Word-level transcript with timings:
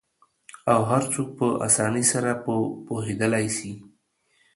او 0.71 0.79
هرڅوک 0.91 1.29
په 1.37 1.47
آسانۍ 1.67 2.05
سره 2.13 2.31
په 2.43 2.53
پوهیدالی 2.85 3.47
سي 3.57 3.71